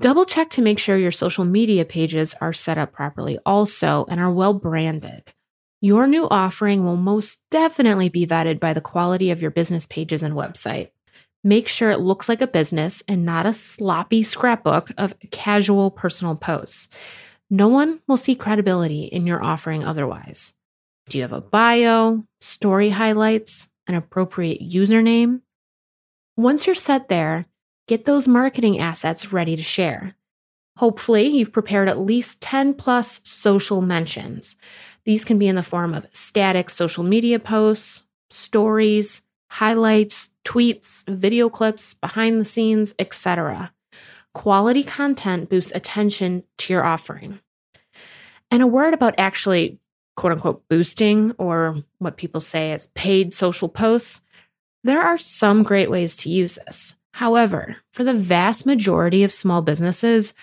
Double 0.00 0.24
check 0.24 0.48
to 0.50 0.62
make 0.62 0.78
sure 0.78 0.96
your 0.96 1.10
social 1.10 1.44
media 1.44 1.84
pages 1.84 2.34
are 2.40 2.54
set 2.54 2.78
up 2.78 2.94
properly 2.94 3.38
also 3.44 4.06
and 4.08 4.20
are 4.20 4.32
well 4.32 4.54
branded. 4.54 5.34
Your 5.82 6.06
new 6.06 6.26
offering 6.30 6.82
will 6.82 6.96
most 6.96 7.40
definitely 7.50 8.08
be 8.08 8.26
vetted 8.26 8.58
by 8.58 8.72
the 8.72 8.80
quality 8.80 9.30
of 9.30 9.42
your 9.42 9.50
business 9.50 9.84
pages 9.84 10.22
and 10.22 10.34
website. 10.34 10.92
Make 11.44 11.68
sure 11.68 11.90
it 11.90 12.00
looks 12.00 12.26
like 12.26 12.40
a 12.40 12.46
business 12.46 13.02
and 13.06 13.26
not 13.26 13.44
a 13.44 13.52
sloppy 13.52 14.22
scrapbook 14.22 14.90
of 14.96 15.14
casual 15.30 15.90
personal 15.90 16.36
posts. 16.36 16.88
No 17.50 17.68
one 17.68 18.00
will 18.06 18.16
see 18.16 18.34
credibility 18.34 19.04
in 19.04 19.26
your 19.26 19.42
offering 19.42 19.84
otherwise. 19.84 20.54
Do 21.08 21.18
you 21.18 21.22
have 21.22 21.32
a 21.32 21.40
bio, 21.40 22.24
story 22.40 22.90
highlights, 22.90 23.68
an 23.86 23.94
appropriate 23.94 24.62
username? 24.62 25.42
Once 26.36 26.66
you're 26.66 26.74
set 26.74 27.08
there, 27.08 27.46
get 27.86 28.06
those 28.06 28.26
marketing 28.26 28.78
assets 28.78 29.32
ready 29.32 29.56
to 29.56 29.62
share. 29.62 30.14
Hopefully, 30.78 31.28
you've 31.28 31.52
prepared 31.52 31.88
at 31.88 32.00
least 32.00 32.40
10 32.40 32.74
plus 32.74 33.20
social 33.24 33.80
mentions. 33.80 34.56
These 35.04 35.24
can 35.24 35.38
be 35.38 35.46
in 35.46 35.54
the 35.54 35.62
form 35.62 35.94
of 35.94 36.08
static 36.12 36.70
social 36.70 37.04
media 37.04 37.38
posts, 37.38 38.04
stories, 38.30 39.22
highlights, 39.50 40.30
tweets, 40.44 41.04
video 41.06 41.48
clips, 41.48 41.94
behind 41.94 42.40
the 42.40 42.44
scenes, 42.44 42.94
etc. 42.98 43.73
Quality 44.34 44.82
content 44.82 45.48
boosts 45.48 45.72
attention 45.74 46.42
to 46.58 46.72
your 46.72 46.84
offering. 46.84 47.40
And 48.50 48.62
a 48.62 48.66
word 48.66 48.92
about 48.92 49.14
actually, 49.16 49.78
quote 50.16 50.32
unquote, 50.32 50.68
boosting 50.68 51.32
or 51.38 51.76
what 51.98 52.16
people 52.16 52.40
say 52.40 52.72
as 52.72 52.88
paid 52.88 53.32
social 53.32 53.68
posts. 53.68 54.20
There 54.82 55.00
are 55.00 55.18
some 55.18 55.62
great 55.62 55.90
ways 55.90 56.16
to 56.18 56.28
use 56.28 56.58
this. 56.66 56.94
However, 57.14 57.76
for 57.92 58.04
the 58.04 58.12
vast 58.12 58.66
majority 58.66 59.22
of 59.22 59.32
small 59.32 59.62
businesses, 59.62 60.34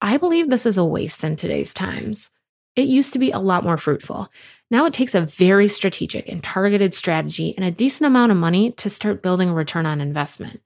I 0.00 0.16
believe 0.16 0.50
this 0.50 0.66
is 0.66 0.78
a 0.78 0.84
waste 0.84 1.22
in 1.22 1.36
today's 1.36 1.72
times. 1.74 2.30
It 2.76 2.88
used 2.88 3.12
to 3.12 3.18
be 3.18 3.30
a 3.30 3.38
lot 3.38 3.62
more 3.62 3.78
fruitful. 3.78 4.28
Now 4.70 4.86
it 4.86 4.94
takes 4.94 5.14
a 5.14 5.20
very 5.20 5.68
strategic 5.68 6.28
and 6.28 6.42
targeted 6.42 6.94
strategy 6.94 7.54
and 7.56 7.64
a 7.64 7.70
decent 7.70 8.06
amount 8.06 8.32
of 8.32 8.38
money 8.38 8.72
to 8.72 8.90
start 8.90 9.22
building 9.22 9.50
a 9.50 9.54
return 9.54 9.86
on 9.86 10.00
investment. 10.00 10.60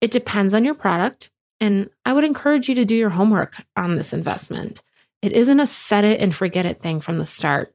It 0.00 0.10
depends 0.10 0.52
on 0.52 0.64
your 0.64 0.74
product, 0.74 1.30
and 1.64 1.88
I 2.04 2.12
would 2.12 2.24
encourage 2.24 2.68
you 2.68 2.74
to 2.74 2.84
do 2.84 2.94
your 2.94 3.08
homework 3.08 3.56
on 3.74 3.96
this 3.96 4.12
investment. 4.12 4.82
It 5.22 5.32
isn't 5.32 5.60
a 5.60 5.66
set 5.66 6.04
it 6.04 6.20
and 6.20 6.34
forget 6.34 6.66
it 6.66 6.78
thing 6.78 7.00
from 7.00 7.16
the 7.16 7.24
start. 7.24 7.74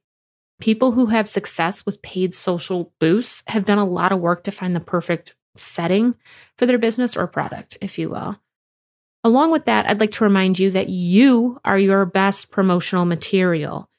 People 0.62 0.92
who 0.92 1.08
have 1.08 1.28
success 1.28 1.88
with 1.88 2.04
paid 2.04 2.36
social 2.36 2.94
boosts 3.00 3.42
have 3.48 3.66
done 3.66 3.80
a 3.80 3.86
lot 3.86 4.12
of 4.12 4.20
work 4.20 4.44
to 4.44 4.52
find 4.52 4.76
the 4.76 4.80
perfect 4.80 5.34
setting 5.56 6.14
for 6.56 6.68
their 6.68 6.78
business 6.78 7.18
or 7.18 7.26
product, 7.26 7.80
if 7.82 7.98
you 7.98 8.10
will. 8.10 8.40
Along 9.24 9.52
with 9.52 9.66
that, 9.66 9.88
I'd 9.88 10.00
like 10.00 10.12
to 10.12 10.24
remind 10.24 10.60
you 10.60 10.70
that 10.70 10.90
you 10.90 11.60
are 11.66 11.80
your 11.80 12.06
best 12.06 12.52
promotional 12.52 13.06
material. 13.06 13.90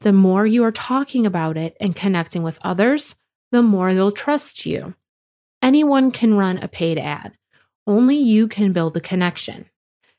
The 0.00 0.12
more 0.12 0.44
you 0.44 0.64
are 0.64 0.72
talking 0.72 1.24
about 1.24 1.56
it 1.56 1.76
and 1.80 1.94
connecting 1.94 2.42
with 2.42 2.58
others, 2.62 3.14
the 3.52 3.62
more 3.62 3.94
they'll 3.94 4.10
trust 4.10 4.66
you. 4.66 4.96
Anyone 5.62 6.10
can 6.10 6.34
run 6.34 6.58
a 6.58 6.66
paid 6.66 6.98
ad. 6.98 7.36
Only 7.86 8.16
you 8.16 8.48
can 8.48 8.72
build 8.72 8.96
a 8.96 9.00
connection. 9.00 9.66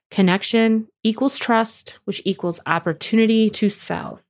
Connection 0.09 0.87
equals 1.03 1.37
trust, 1.37 1.99
which 2.05 2.21
equals 2.23 2.61
opportunity 2.65 3.49
to 3.49 3.69
sell. 3.69 4.21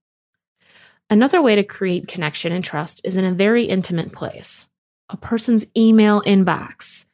Another 1.10 1.42
way 1.42 1.56
to 1.56 1.64
create 1.64 2.08
connection 2.08 2.52
and 2.52 2.64
trust 2.64 3.00
is 3.04 3.16
in 3.16 3.26
a 3.26 3.32
very 3.32 3.66
intimate 3.66 4.12
place 4.12 4.68
a 5.10 5.16
person's 5.16 5.66
email 5.76 6.22
inbox. 6.24 7.06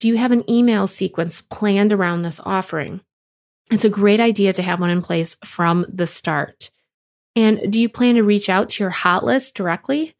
Do 0.00 0.08
you 0.08 0.16
have 0.16 0.32
an 0.32 0.48
email 0.50 0.86
sequence 0.86 1.42
planned 1.42 1.92
around 1.92 2.22
this 2.22 2.40
offering? 2.44 3.02
It's 3.70 3.84
a 3.84 3.90
great 3.90 4.20
idea 4.20 4.54
to 4.54 4.62
have 4.62 4.80
one 4.80 4.90
in 4.90 5.02
place 5.02 5.36
from 5.44 5.84
the 5.88 6.06
start. 6.06 6.70
And 7.36 7.70
do 7.70 7.80
you 7.80 7.88
plan 7.88 8.14
to 8.14 8.22
reach 8.22 8.48
out 8.48 8.70
to 8.70 8.84
your 8.84 8.90
hot 8.90 9.24
list 9.24 9.54
directly? 9.56 10.14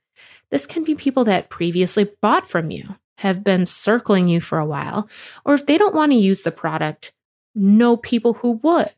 This 0.51 0.67
can 0.67 0.83
be 0.83 0.95
people 0.95 1.25
that 1.25 1.49
previously 1.49 2.11
bought 2.21 2.47
from 2.47 2.71
you, 2.71 2.97
have 3.19 3.45
been 3.45 3.67
circling 3.67 4.29
you 4.29 4.41
for 4.41 4.59
a 4.59 4.67
while, 4.67 5.09
or 5.45 5.55
if 5.55 5.67
they 5.67 5.79
don't 5.79 5.95
want 5.95 6.13
to 6.13 6.19
use 6.19 6.43
the 6.43 6.51
product, 6.51 7.13
know 7.55 7.97
people 7.97 8.35
who 8.35 8.53
would. 8.63 8.95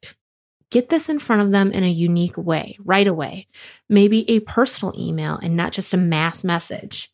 Get 0.71 0.89
this 0.89 1.09
in 1.09 1.19
front 1.19 1.43
of 1.43 1.53
them 1.53 1.71
in 1.71 1.85
a 1.85 1.91
unique 1.91 2.37
way 2.37 2.77
right 2.81 3.07
away. 3.07 3.47
Maybe 3.89 4.29
a 4.29 4.41
personal 4.41 4.99
email 4.99 5.39
and 5.41 5.57
not 5.57 5.73
just 5.73 5.95
a 5.95 5.99
mass 5.99 6.43
message. 6.43 7.13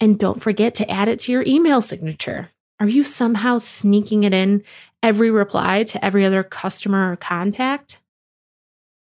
And 0.00 0.18
don't 0.18 0.42
forget 0.42 0.74
to 0.76 0.90
add 0.90 1.08
it 1.08 1.18
to 1.20 1.32
your 1.32 1.44
email 1.46 1.80
signature. 1.80 2.48
Are 2.80 2.88
you 2.88 3.04
somehow 3.04 3.58
sneaking 3.58 4.24
it 4.24 4.32
in 4.32 4.62
every 5.02 5.30
reply 5.30 5.84
to 5.84 6.04
every 6.04 6.24
other 6.24 6.42
customer 6.42 7.12
or 7.12 7.16
contact? 7.16 8.00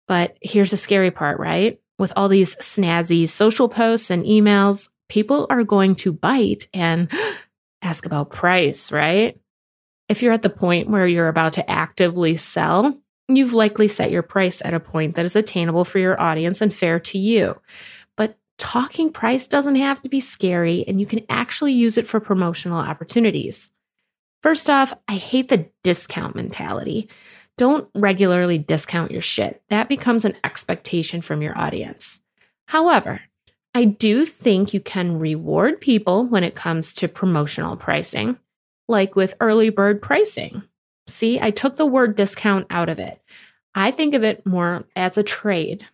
But 0.09 0.37
here's 0.41 0.73
the 0.73 0.77
scary 0.77 1.11
part, 1.11 1.39
right? 1.39 1.81
With 1.99 2.13
all 2.17 2.29
these 2.29 2.57
snazzy 2.57 3.29
social 3.29 3.69
posts 3.69 4.11
and 4.11 4.25
emails, 4.25 4.89
people 5.11 5.47
are 5.51 5.65
going 5.65 5.95
to 5.97 6.13
bite 6.13 6.69
and 6.73 7.11
ask 7.83 8.07
about 8.07 8.31
price, 8.31 8.91
right? 8.91 9.39
If 10.09 10.23
you're 10.23 10.33
at 10.33 10.43
the 10.43 10.51
point 10.51 10.89
where 10.89 11.07
you're 11.07 11.29
about 11.29 11.53
to 11.55 11.71
actively 11.71 12.37
sell, 12.37 12.99
you've 13.29 13.53
likely 13.53 13.89
set 13.89 14.11
your 14.11 14.23
price 14.23 14.63
at 14.65 14.75
a 14.75 14.81
point 14.81 15.17
that 15.17 15.25
is 15.25 15.37
attainable 15.37 15.85
for 15.85 15.99
your 15.99 16.21
audience 16.21 16.61
and 16.61 16.73
fair 16.73 16.99
to 16.99 17.19
you. 17.19 17.61
But 18.17 18.39
talking 18.59 19.13
price 19.13 19.47
doesn't 19.47 19.77
have 19.77 20.01
to 20.03 20.09
be 20.09 20.21
scary, 20.21 20.85
and 20.89 20.99
you 20.99 21.07
can 21.07 21.25
actually 21.29 21.73
use 21.73 21.99
it 21.99 22.07
for 22.07 22.19
promotional 22.19 22.79
opportunities. 22.79 23.71
First 24.43 24.71
off, 24.71 24.95
I 25.07 25.15
hate 25.17 25.49
the 25.49 25.69
discount 25.85 26.35
mentality. 26.35 27.09
Don't 27.59 27.89
regularly 27.95 28.59
discount 28.59 29.11
your 29.11 29.21
shit. 29.21 29.63
That 29.69 29.89
becomes 29.89 30.25
an 30.25 30.37
expectation 30.43 31.21
from 31.21 31.43
your 31.43 31.57
audience. 31.59 32.21
However, 32.67 33.21
I 33.75 33.85
do 33.85 34.25
think 34.25 34.75
you 34.75 34.81
can 34.81 35.19
reward 35.19 35.81
people 35.81 36.27
when 36.27 36.43
it 36.45 36.55
comes 36.55 36.93
to 36.95 37.09
promotional 37.09 37.77
pricing 37.77 38.37
like 38.91 39.15
with 39.15 39.35
early 39.41 39.71
bird 39.71 40.03
pricing. 40.03 40.65
See, 41.07 41.41
I 41.41 41.51
took 41.53 41.77
the 41.77 41.87
word 41.87 42.17
discount 42.17 42.67
out 42.69 42.89
of 42.89 42.99
it. 42.99 43.23
I 43.75 43.93
think 43.93 44.15
of 44.15 44.25
it 44.25 44.45
more 44.45 44.85
as 44.97 45.17
a 45.17 45.23
trade. 45.23 45.87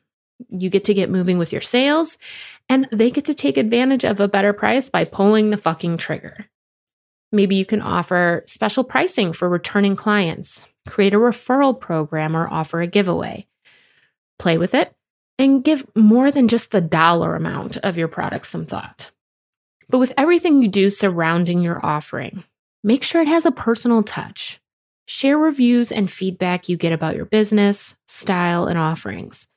You 0.48 0.70
get 0.70 0.84
to 0.84 0.94
get 0.94 1.10
moving 1.10 1.38
with 1.38 1.52
your 1.52 1.60
sales, 1.60 2.18
and 2.68 2.88
they 2.90 3.10
get 3.10 3.26
to 3.26 3.34
take 3.34 3.58
advantage 3.58 4.04
of 4.04 4.18
a 4.18 4.28
better 4.28 4.52
price 4.52 4.88
by 4.88 5.04
pulling 5.04 5.50
the 5.50 5.56
fucking 5.56 5.98
trigger. 5.98 6.46
Maybe 7.32 7.56
you 7.56 7.66
can 7.66 7.82
offer 7.82 8.42
special 8.46 8.82
pricing 8.82 9.32
for 9.32 9.48
returning 9.48 9.94
clients, 9.94 10.66
create 10.88 11.14
a 11.14 11.18
referral 11.18 11.78
program, 11.78 12.34
or 12.36 12.48
offer 12.48 12.80
a 12.80 12.86
giveaway. 12.86 13.46
Play 14.38 14.58
with 14.58 14.74
it 14.74 14.94
and 15.38 15.64
give 15.64 15.86
more 15.94 16.30
than 16.30 16.48
just 16.48 16.70
the 16.70 16.80
dollar 16.80 17.34
amount 17.34 17.76
of 17.78 17.98
your 17.98 18.08
product 18.08 18.46
some 18.46 18.66
thought. 18.66 19.10
But 19.88 19.98
with 19.98 20.12
everything 20.16 20.62
you 20.62 20.68
do 20.68 20.90
surrounding 20.90 21.62
your 21.62 21.84
offering, 21.84 22.44
Make 22.86 23.02
sure 23.02 23.20
it 23.20 23.26
has 23.26 23.44
a 23.44 23.50
personal 23.50 24.04
touch. 24.04 24.60
Share 25.06 25.36
reviews 25.36 25.90
and 25.90 26.08
feedback 26.08 26.68
you 26.68 26.76
get 26.76 26.92
about 26.92 27.16
your 27.16 27.24
business, 27.24 27.96
style, 28.06 28.66
and 28.66 28.78
offerings. 28.78 29.48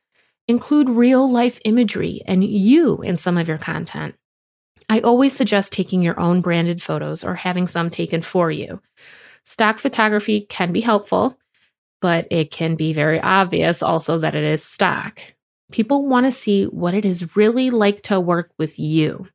Include 0.48 0.90
real 0.90 1.30
life 1.30 1.60
imagery 1.64 2.22
and 2.26 2.42
you 2.42 2.96
in 3.02 3.16
some 3.16 3.38
of 3.38 3.46
your 3.46 3.56
content. 3.56 4.16
I 4.88 4.98
always 4.98 5.32
suggest 5.32 5.72
taking 5.72 6.02
your 6.02 6.18
own 6.18 6.40
branded 6.40 6.82
photos 6.82 7.22
or 7.22 7.36
having 7.36 7.68
some 7.68 7.88
taken 7.88 8.20
for 8.20 8.50
you. 8.50 8.82
Stock 9.44 9.78
photography 9.78 10.40
can 10.40 10.72
be 10.72 10.80
helpful, 10.80 11.38
but 12.00 12.26
it 12.32 12.50
can 12.50 12.74
be 12.74 12.92
very 12.92 13.20
obvious 13.20 13.80
also 13.80 14.18
that 14.18 14.34
it 14.34 14.42
is 14.42 14.64
stock. 14.64 15.20
People 15.70 16.06
want 16.06 16.26
to 16.26 16.32
see 16.32 16.64
what 16.64 16.94
it 16.94 17.04
is 17.04 17.36
really 17.36 17.70
like 17.70 18.02
to 18.02 18.20
work 18.20 18.50
with 18.58 18.78
you. 18.78 19.28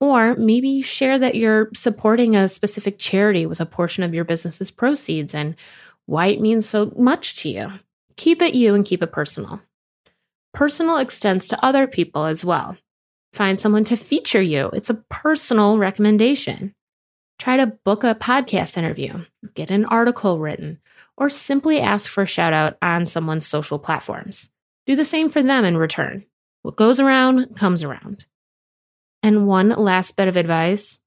Or 0.00 0.34
maybe 0.36 0.68
you 0.68 0.82
share 0.82 1.18
that 1.18 1.36
you're 1.36 1.70
supporting 1.74 2.36
a 2.36 2.48
specific 2.48 2.98
charity 2.98 3.46
with 3.46 3.60
a 3.60 3.66
portion 3.66 4.02
of 4.02 4.12
your 4.12 4.24
business's 4.24 4.70
proceeds 4.70 5.34
and 5.34 5.56
why 6.04 6.26
it 6.26 6.40
means 6.40 6.68
so 6.68 6.92
much 6.96 7.36
to 7.36 7.48
you. 7.48 7.72
Keep 8.16 8.42
it 8.42 8.54
you 8.54 8.74
and 8.74 8.84
keep 8.84 9.02
it 9.02 9.12
personal. 9.12 9.60
Personal 10.52 10.98
extends 10.98 11.48
to 11.48 11.64
other 11.64 11.86
people 11.86 12.24
as 12.24 12.44
well. 12.44 12.76
Find 13.32 13.58
someone 13.58 13.84
to 13.84 13.96
feature 13.96 14.40
you. 14.40 14.70
It's 14.72 14.90
a 14.90 15.02
personal 15.10 15.78
recommendation. 15.78 16.74
Try 17.38 17.58
to 17.58 17.66
book 17.66 18.04
a 18.04 18.14
podcast 18.14 18.78
interview, 18.78 19.24
get 19.54 19.70
an 19.70 19.84
article 19.86 20.38
written, 20.38 20.80
or 21.18 21.28
simply 21.28 21.80
ask 21.80 22.10
for 22.10 22.22
a 22.22 22.26
shout 22.26 22.54
out 22.54 22.78
on 22.80 23.04
someone's 23.04 23.46
social 23.46 23.78
platforms. 23.78 24.48
Do 24.86 24.96
the 24.96 25.04
same 25.04 25.28
for 25.28 25.42
them 25.42 25.64
in 25.64 25.76
return. 25.76 26.24
What 26.62 26.76
goes 26.76 27.00
around 27.00 27.56
comes 27.56 27.82
around. 27.82 28.26
And 29.22 29.46
one 29.46 29.70
last 29.70 30.16
bit 30.16 30.28
of 30.28 30.36
advice 30.36 30.98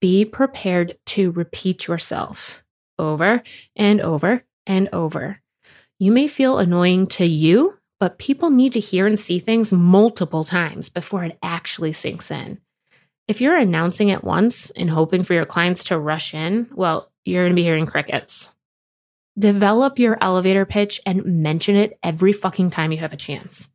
be 0.00 0.24
prepared 0.24 0.98
to 1.06 1.30
repeat 1.30 1.86
yourself 1.86 2.64
over 2.98 3.42
and 3.76 4.00
over 4.00 4.44
and 4.66 4.88
over. 4.92 5.40
You 6.00 6.10
may 6.10 6.26
feel 6.26 6.58
annoying 6.58 7.06
to 7.08 7.24
you, 7.24 7.78
but 8.00 8.18
people 8.18 8.50
need 8.50 8.72
to 8.72 8.80
hear 8.80 9.06
and 9.06 9.18
see 9.18 9.38
things 9.38 9.72
multiple 9.72 10.42
times 10.42 10.88
before 10.88 11.22
it 11.22 11.38
actually 11.40 11.92
sinks 11.92 12.32
in. 12.32 12.58
If 13.28 13.40
you're 13.40 13.56
announcing 13.56 14.08
it 14.08 14.24
once 14.24 14.70
and 14.70 14.90
hoping 14.90 15.22
for 15.22 15.34
your 15.34 15.46
clients 15.46 15.84
to 15.84 15.98
rush 15.98 16.34
in, 16.34 16.68
well, 16.74 17.12
you're 17.24 17.44
going 17.44 17.52
to 17.52 17.56
be 17.56 17.62
hearing 17.62 17.86
crickets. 17.86 18.52
Develop 19.38 19.98
your 19.98 20.18
elevator 20.20 20.66
pitch 20.66 21.00
and 21.06 21.24
mention 21.24 21.74
it 21.74 21.98
every 22.02 22.32
fucking 22.32 22.70
time 22.70 22.92
you 22.92 22.98
have 22.98 23.14
a 23.14 23.16
chance. 23.16 23.70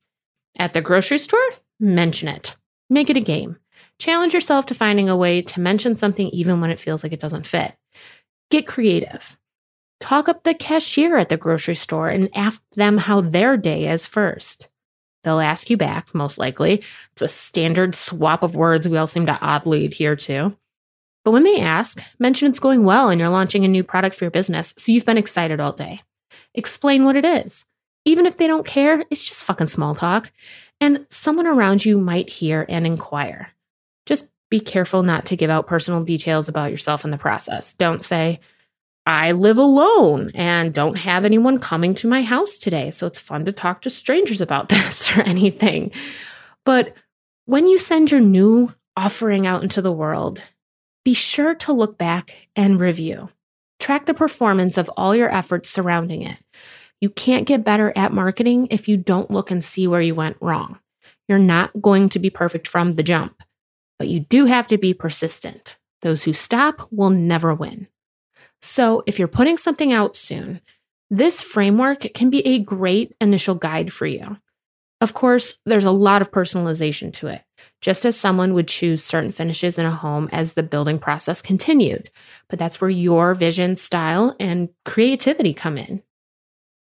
At 0.57 0.73
the 0.73 0.81
grocery 0.81 1.17
store, 1.17 1.39
mention 1.79 2.27
it. 2.27 2.55
Make 2.89 3.09
it 3.09 3.17
a 3.17 3.21
game. 3.21 3.57
Challenge 3.99 4.33
yourself 4.33 4.67
to 4.67 4.75
finding 4.75 5.09
a 5.09 5.17
way 5.17 5.41
to 5.41 5.59
mention 5.59 5.95
something 5.95 6.29
even 6.29 6.61
when 6.61 6.69
it 6.69 6.79
feels 6.79 7.03
like 7.03 7.11
it 7.11 7.19
doesn't 7.19 7.47
fit. 7.47 7.73
Get 8.51 8.67
creative. 8.67 9.37
Talk 9.99 10.29
up 10.29 10.43
the 10.43 10.53
cashier 10.53 11.17
at 11.17 11.29
the 11.29 11.37
grocery 11.37 11.75
store 11.75 12.07
and 12.07 12.29
ask 12.35 12.61
them 12.75 12.99
how 12.99 13.21
their 13.21 13.57
day 13.57 13.89
is 13.89 14.05
first. 14.05 14.69
They'll 15.23 15.39
ask 15.39 15.71
you 15.71 15.77
back, 15.77 16.13
most 16.13 16.37
likely. 16.37 16.83
It's 17.13 17.23
a 17.23 17.27
standard 17.27 17.95
swap 17.95 18.43
of 18.43 18.55
words 18.55 18.87
we 18.87 18.97
all 18.97 19.07
seem 19.07 19.25
to 19.25 19.39
oddly 19.41 19.85
adhere 19.85 20.15
to. 20.17 20.55
But 21.27 21.31
when 21.31 21.43
they 21.43 21.59
ask, 21.59 22.01
mention 22.19 22.47
it's 22.47 22.57
going 22.57 22.85
well 22.85 23.09
and 23.09 23.19
you're 23.19 23.27
launching 23.27 23.65
a 23.65 23.67
new 23.67 23.83
product 23.83 24.15
for 24.15 24.23
your 24.23 24.31
business, 24.31 24.73
so 24.77 24.93
you've 24.93 25.03
been 25.03 25.17
excited 25.17 25.59
all 25.59 25.73
day. 25.73 26.01
Explain 26.55 27.03
what 27.03 27.17
it 27.17 27.25
is. 27.25 27.65
Even 28.05 28.25
if 28.25 28.37
they 28.37 28.47
don't 28.47 28.65
care, 28.65 29.03
it's 29.09 29.27
just 29.27 29.43
fucking 29.43 29.67
small 29.67 29.93
talk. 29.93 30.31
And 30.79 31.05
someone 31.09 31.45
around 31.45 31.83
you 31.83 31.97
might 31.97 32.29
hear 32.29 32.65
and 32.69 32.87
inquire. 32.87 33.49
Just 34.05 34.29
be 34.49 34.61
careful 34.61 35.03
not 35.03 35.25
to 35.25 35.35
give 35.35 35.49
out 35.49 35.67
personal 35.67 36.01
details 36.01 36.47
about 36.47 36.71
yourself 36.71 37.03
in 37.03 37.11
the 37.11 37.17
process. 37.17 37.73
Don't 37.73 38.05
say, 38.05 38.39
I 39.05 39.33
live 39.33 39.57
alone 39.57 40.31
and 40.33 40.73
don't 40.73 40.95
have 40.95 41.25
anyone 41.25 41.59
coming 41.59 41.93
to 41.95 42.07
my 42.07 42.21
house 42.21 42.57
today, 42.57 42.89
so 42.91 43.05
it's 43.05 43.19
fun 43.19 43.43
to 43.43 43.51
talk 43.51 43.81
to 43.81 43.89
strangers 43.89 44.39
about 44.39 44.69
this 44.69 45.13
or 45.17 45.23
anything. 45.23 45.91
But 46.63 46.93
when 47.43 47.67
you 47.67 47.77
send 47.77 48.11
your 48.11 48.21
new 48.21 48.73
offering 48.95 49.45
out 49.45 49.61
into 49.61 49.81
the 49.81 49.91
world, 49.91 50.41
be 51.07 51.13
sure 51.13 51.55
to 51.55 51.71
look 51.71 51.97
back 51.97 52.49
and 52.53 52.81
review. 52.81 53.29
Track 53.79 54.07
the 54.07 54.13
performance 54.13 54.77
of 54.77 54.91
all 54.97 55.15
your 55.15 55.33
efforts 55.33 55.69
surrounding 55.69 56.21
it. 56.21 56.35
You 56.99 57.09
can't 57.09 57.47
get 57.47 57.63
better 57.63 57.93
at 57.95 58.11
marketing 58.11 58.67
if 58.71 58.89
you 58.89 58.97
don't 58.97 59.31
look 59.31 59.49
and 59.49 59.63
see 59.63 59.87
where 59.87 60.01
you 60.01 60.13
went 60.13 60.35
wrong. 60.41 60.79
You're 61.29 61.39
not 61.39 61.81
going 61.81 62.09
to 62.09 62.19
be 62.19 62.29
perfect 62.29 62.67
from 62.67 62.95
the 62.95 63.03
jump, 63.03 63.41
but 63.97 64.09
you 64.09 64.19
do 64.19 64.47
have 64.47 64.67
to 64.67 64.77
be 64.77 64.93
persistent. 64.93 65.77
Those 66.01 66.23
who 66.23 66.33
stop 66.33 66.89
will 66.91 67.09
never 67.09 67.53
win. 67.53 67.87
So, 68.61 69.01
if 69.07 69.17
you're 69.17 69.29
putting 69.29 69.57
something 69.57 69.93
out 69.93 70.17
soon, 70.17 70.59
this 71.09 71.41
framework 71.41 72.01
can 72.15 72.29
be 72.29 72.45
a 72.45 72.59
great 72.59 73.15
initial 73.21 73.55
guide 73.55 73.93
for 73.93 74.07
you. 74.07 74.35
Of 74.99 75.13
course, 75.13 75.57
there's 75.65 75.85
a 75.85 75.91
lot 75.91 76.21
of 76.21 76.31
personalization 76.31 77.13
to 77.13 77.27
it, 77.27 77.43
just 77.81 78.05
as 78.05 78.19
someone 78.19 78.53
would 78.53 78.67
choose 78.67 79.03
certain 79.03 79.31
finishes 79.31 79.77
in 79.77 79.85
a 79.85 79.91
home 79.91 80.29
as 80.31 80.53
the 80.53 80.63
building 80.63 80.99
process 80.99 81.41
continued. 81.41 82.09
But 82.49 82.59
that's 82.59 82.81
where 82.81 82.89
your 82.89 83.33
vision, 83.33 83.75
style, 83.75 84.35
and 84.39 84.69
creativity 84.85 85.53
come 85.53 85.77
in. 85.77 86.01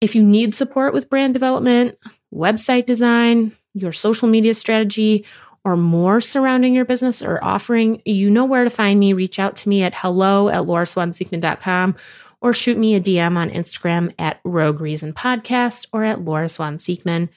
If 0.02 0.16
you 0.16 0.24
need 0.24 0.54
support 0.54 0.94
with 0.94 1.10
brand 1.10 1.34
development, 1.34 1.98
website 2.34 2.86
design, 2.86 3.52
your 3.74 3.92
social 3.92 4.28
media 4.28 4.54
strategy, 4.54 5.26
or 5.64 5.76
more 5.76 6.22
surrounding 6.22 6.74
your 6.74 6.86
business 6.86 7.22
or 7.22 7.44
offering, 7.44 8.02
you 8.06 8.30
know 8.30 8.46
where 8.46 8.64
to 8.64 8.70
find 8.70 9.00
me. 9.00 9.12
Reach 9.14 9.38
out 9.38 9.56
to 9.58 9.70
me 9.70 9.84
at 9.84 9.94
hello 9.96 10.50
at 10.50 10.64
laurswanseekman.com 10.64 11.96
or 12.42 12.54
shoot 12.54 12.78
me 12.78 12.96
a 12.96 13.02
DM 13.02 13.36
on 13.36 13.50
Instagram 13.50 14.14
at 14.18 14.40
Rogue 14.44 14.80
Reason 14.80 15.12
Podcast 15.12 15.88
or 15.92 16.04
at 16.04 16.22
Laura 16.22 16.48
Swan 16.48 16.78
Seekman. 16.78 17.30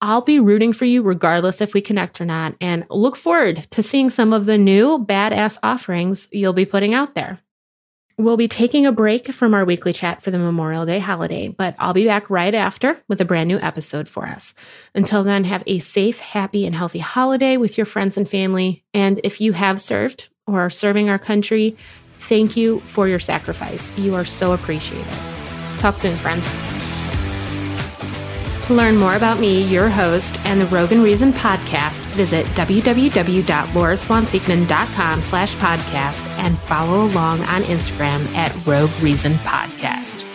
I'll 0.00 0.20
be 0.20 0.38
rooting 0.38 0.72
for 0.72 0.84
you 0.84 1.02
regardless 1.02 1.60
if 1.60 1.74
we 1.74 1.80
connect 1.80 2.20
or 2.20 2.24
not, 2.24 2.54
and 2.60 2.86
look 2.88 3.16
forward 3.16 3.66
to 3.70 3.82
seeing 3.82 4.10
some 4.10 4.32
of 4.32 4.46
the 4.46 4.58
new 4.58 5.04
badass 5.04 5.58
offerings 5.62 6.28
you'll 6.30 6.52
be 6.52 6.64
putting 6.66 6.94
out 6.94 7.14
there. 7.14 7.40
We'll 8.16 8.36
be 8.36 8.48
taking 8.48 8.84
a 8.84 8.90
break 8.90 9.32
from 9.32 9.54
our 9.54 9.64
weekly 9.64 9.92
chat 9.92 10.22
for 10.22 10.32
the 10.32 10.40
Memorial 10.40 10.84
Day 10.84 10.98
holiday, 10.98 11.48
but 11.48 11.76
I'll 11.78 11.94
be 11.94 12.04
back 12.04 12.28
right 12.28 12.54
after 12.54 13.00
with 13.06 13.20
a 13.20 13.24
brand 13.24 13.46
new 13.46 13.60
episode 13.60 14.08
for 14.08 14.26
us. 14.26 14.54
Until 14.92 15.22
then, 15.22 15.44
have 15.44 15.62
a 15.68 15.78
safe, 15.78 16.18
happy, 16.18 16.66
and 16.66 16.74
healthy 16.74 16.98
holiday 16.98 17.56
with 17.56 17.78
your 17.78 17.86
friends 17.86 18.16
and 18.16 18.28
family. 18.28 18.84
And 18.92 19.20
if 19.22 19.40
you 19.40 19.52
have 19.52 19.80
served 19.80 20.30
or 20.48 20.60
are 20.62 20.70
serving 20.70 21.08
our 21.08 21.18
country, 21.18 21.76
thank 22.14 22.56
you 22.56 22.80
for 22.80 23.06
your 23.06 23.20
sacrifice. 23.20 23.96
You 23.96 24.16
are 24.16 24.24
so 24.24 24.52
appreciated. 24.52 25.06
Talk 25.78 25.96
soon, 25.96 26.14
friends. 26.14 26.77
To 28.68 28.74
learn 28.74 28.96
more 28.98 29.16
about 29.16 29.40
me, 29.40 29.62
your 29.62 29.88
host, 29.88 30.38
and 30.44 30.60
the 30.60 30.66
Rogue 30.66 30.92
and 30.92 31.02
Reasoned 31.02 31.32
podcast, 31.32 32.00
visit 32.12 32.44
www.lauraswanseekman.com 32.48 35.22
slash 35.22 35.56
podcast 35.56 36.28
and 36.38 36.58
follow 36.58 37.06
along 37.06 37.40
on 37.44 37.62
Instagram 37.62 38.26
at 38.34 38.54
Rogue 38.66 38.90
Reason 39.00 39.32
Podcast. 39.36 40.27